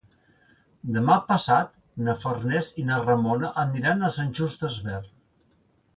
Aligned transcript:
Demà 0.95 1.17
passat 1.27 1.69
na 2.07 2.15
Farners 2.23 2.71
i 2.85 2.85
na 2.89 2.99
Ramona 3.05 3.55
aniran 3.67 4.03
a 4.09 4.13
Sant 4.17 4.37
Just 4.41 4.65
Desvern. 4.65 5.11